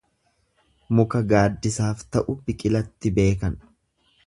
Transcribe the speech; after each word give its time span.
Muka 0.99 1.21
gaaddisaaf 1.33 2.03
ta'u 2.17 2.37
biqilatti 2.49 3.15
beekan. 3.21 3.63